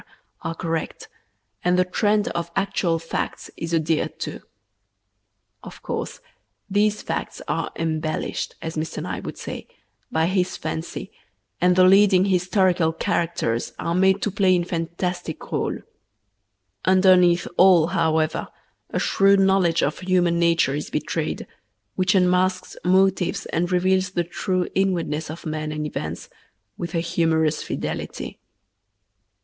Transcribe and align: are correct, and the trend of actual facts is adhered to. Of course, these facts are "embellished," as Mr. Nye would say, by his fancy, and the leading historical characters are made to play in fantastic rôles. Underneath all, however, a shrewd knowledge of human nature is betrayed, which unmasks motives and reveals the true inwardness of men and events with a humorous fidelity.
are 0.41 0.55
correct, 0.55 1.07
and 1.63 1.77
the 1.77 1.85
trend 1.85 2.27
of 2.29 2.49
actual 2.55 2.97
facts 2.97 3.51
is 3.55 3.71
adhered 3.71 4.19
to. 4.19 4.39
Of 5.61 5.83
course, 5.83 6.21
these 6.67 7.03
facts 7.03 7.39
are 7.47 7.71
"embellished," 7.75 8.55
as 8.63 8.75
Mr. 8.75 9.03
Nye 9.03 9.19
would 9.19 9.37
say, 9.37 9.67
by 10.11 10.25
his 10.25 10.57
fancy, 10.57 11.11
and 11.61 11.75
the 11.75 11.83
leading 11.83 12.25
historical 12.25 12.91
characters 12.93 13.73
are 13.77 13.93
made 13.93 14.23
to 14.23 14.31
play 14.31 14.55
in 14.55 14.63
fantastic 14.63 15.39
rôles. 15.39 15.83
Underneath 16.83 17.47
all, 17.55 17.85
however, 17.89 18.47
a 18.89 18.97
shrewd 18.97 19.39
knowledge 19.39 19.83
of 19.83 19.99
human 19.99 20.39
nature 20.39 20.73
is 20.73 20.89
betrayed, 20.89 21.45
which 21.93 22.15
unmasks 22.15 22.75
motives 22.83 23.45
and 23.53 23.71
reveals 23.71 24.09
the 24.09 24.23
true 24.23 24.67
inwardness 24.73 25.29
of 25.29 25.45
men 25.45 25.71
and 25.71 25.85
events 25.85 26.27
with 26.75 26.95
a 26.95 27.01
humorous 27.01 27.61
fidelity. 27.61 28.39